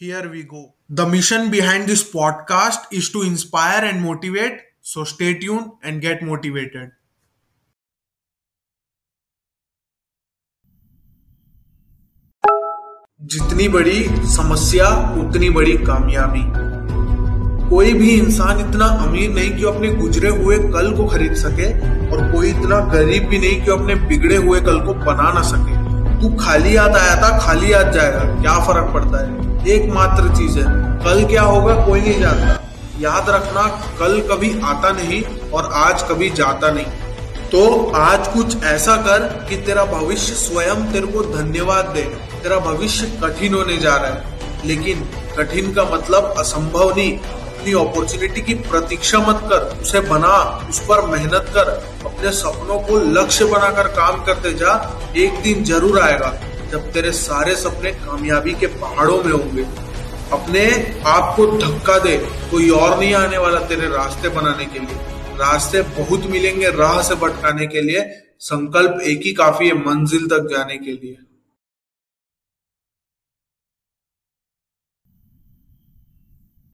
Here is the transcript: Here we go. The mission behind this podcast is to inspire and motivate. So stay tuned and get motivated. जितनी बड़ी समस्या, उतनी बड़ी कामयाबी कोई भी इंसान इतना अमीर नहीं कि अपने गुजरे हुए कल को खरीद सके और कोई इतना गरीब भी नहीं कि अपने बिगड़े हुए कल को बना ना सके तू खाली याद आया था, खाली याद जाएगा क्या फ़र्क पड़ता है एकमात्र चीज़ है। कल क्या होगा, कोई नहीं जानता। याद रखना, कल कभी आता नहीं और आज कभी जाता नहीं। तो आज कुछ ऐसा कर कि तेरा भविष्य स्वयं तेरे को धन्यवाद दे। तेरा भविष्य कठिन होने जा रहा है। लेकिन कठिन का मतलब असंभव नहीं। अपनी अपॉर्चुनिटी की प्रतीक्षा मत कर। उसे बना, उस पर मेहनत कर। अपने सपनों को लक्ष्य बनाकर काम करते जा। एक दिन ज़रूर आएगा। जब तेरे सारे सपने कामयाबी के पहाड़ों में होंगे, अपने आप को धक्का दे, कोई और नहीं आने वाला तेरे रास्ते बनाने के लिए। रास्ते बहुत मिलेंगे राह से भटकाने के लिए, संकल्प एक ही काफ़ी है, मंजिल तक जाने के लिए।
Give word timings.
Here 0.00 0.30
we 0.30 0.44
go. 0.44 0.74
The 0.88 1.04
mission 1.06 1.50
behind 1.50 1.88
this 1.88 2.04
podcast 2.08 2.84
is 2.92 3.10
to 3.10 3.22
inspire 3.22 3.84
and 3.84 4.00
motivate. 4.00 4.60
So 4.80 5.02
stay 5.02 5.34
tuned 5.34 5.72
and 5.82 6.00
get 6.00 6.22
motivated. 6.22 6.90
जितनी 13.22 13.68
बड़ी 13.68 14.04
समस्या, 14.36 14.88
उतनी 15.22 15.50
बड़ी 15.58 15.76
कामयाबी 15.90 16.44
कोई 17.70 17.92
भी 17.94 18.10
इंसान 18.18 18.60
इतना 18.68 18.86
अमीर 19.06 19.30
नहीं 19.30 19.56
कि 19.56 19.64
अपने 19.72 19.92
गुजरे 19.94 20.28
हुए 20.38 20.58
कल 20.72 20.94
को 20.96 21.06
खरीद 21.08 21.34
सके 21.42 21.72
और 22.10 22.32
कोई 22.32 22.50
इतना 22.50 22.80
गरीब 22.94 23.28
भी 23.28 23.38
नहीं 23.38 23.64
कि 23.64 23.70
अपने 23.70 23.94
बिगड़े 24.06 24.36
हुए 24.36 24.60
कल 24.70 24.80
को 24.86 24.94
बना 25.04 25.32
ना 25.32 25.42
सके 25.50 25.76
तू 26.20 26.34
खाली 26.44 26.76
याद 26.76 26.96
आया 26.96 27.20
था, 27.22 27.38
खाली 27.46 27.72
याद 27.72 27.92
जाएगा 27.92 28.24
क्या 28.40 28.58
फ़र्क 28.66 28.92
पड़ता 28.94 29.26
है 29.26 29.47
एकमात्र 29.66 30.36
चीज़ 30.36 30.58
है। 30.58 30.64
कल 31.04 31.26
क्या 31.26 31.42
होगा, 31.42 31.74
कोई 31.74 32.00
नहीं 32.00 32.20
जानता। 32.20 32.64
याद 33.00 33.30
रखना, 33.30 33.62
कल 33.98 34.20
कभी 34.20 34.60
आता 34.64 34.90
नहीं 34.90 35.50
और 35.50 35.70
आज 35.72 36.02
कभी 36.02 36.30
जाता 36.30 36.70
नहीं। 36.70 36.86
तो 37.52 37.92
आज 37.94 38.28
कुछ 38.28 38.64
ऐसा 38.64 38.96
कर 38.96 39.46
कि 39.48 39.56
तेरा 39.56 39.84
भविष्य 39.84 40.34
स्वयं 40.34 40.92
तेरे 40.92 41.06
को 41.06 41.20
धन्यवाद 41.22 41.84
दे। 41.84 42.02
तेरा 42.42 42.56
भविष्य 42.56 43.18
कठिन 43.24 43.54
होने 43.54 43.76
जा 43.76 43.96
रहा 43.96 44.10
है। 44.10 44.38
लेकिन 44.64 45.08
कठिन 45.36 45.72
का 45.72 45.84
मतलब 45.84 46.34
असंभव 46.38 46.90
नहीं। 46.96 47.18
अपनी 47.18 47.72
अपॉर्चुनिटी 47.72 48.40
की 48.40 48.54
प्रतीक्षा 48.54 49.18
मत 49.18 49.40
कर। 49.44 49.78
उसे 49.82 50.00
बना, 50.00 50.66
उस 50.70 50.80
पर 50.80 51.06
मेहनत 51.06 51.46
कर। 51.54 51.86
अपने 52.06 52.30
सपनों 52.32 52.78
को 52.80 53.20
लक्ष्य 53.20 53.44
बनाकर 53.44 53.88
काम 53.88 54.24
करते 54.24 54.52
जा। 54.52 55.00
एक 55.16 55.42
दिन 55.42 55.64
ज़रूर 55.64 56.00
आएगा। 56.00 56.34
जब 56.72 56.92
तेरे 56.92 57.12
सारे 57.12 57.54
सपने 57.56 57.92
कामयाबी 57.92 58.54
के 58.54 58.66
पहाड़ों 58.66 59.22
में 59.24 59.32
होंगे, 59.32 59.62
अपने 60.32 60.64
आप 61.06 61.34
को 61.36 61.46
धक्का 61.46 61.98
दे, 61.98 62.16
कोई 62.50 62.70
और 62.70 62.98
नहीं 62.98 63.14
आने 63.14 63.38
वाला 63.38 63.60
तेरे 63.60 63.88
रास्ते 63.88 64.28
बनाने 64.28 64.64
के 64.64 64.78
लिए। 64.78 64.96
रास्ते 65.38 65.82
बहुत 65.82 66.26
मिलेंगे 66.26 66.70
राह 66.70 67.02
से 67.02 67.14
भटकाने 67.14 67.66
के 67.66 67.80
लिए, 67.80 68.00
संकल्प 68.40 69.00
एक 69.00 69.20
ही 69.24 69.32
काफ़ी 69.32 69.66
है, 69.66 69.74
मंजिल 69.86 70.26
तक 70.26 70.48
जाने 70.50 70.76
के 70.76 70.92
लिए। 70.92 71.16